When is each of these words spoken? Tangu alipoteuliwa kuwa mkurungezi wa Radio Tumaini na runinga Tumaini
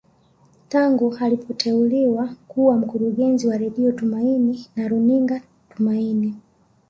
Tangu 0.69 1.17
alipoteuliwa 1.21 2.35
kuwa 2.47 2.77
mkurungezi 2.77 3.47
wa 3.47 3.57
Radio 3.57 3.91
Tumaini 3.91 4.65
na 4.75 4.87
runinga 4.87 5.41
Tumaini 5.75 6.35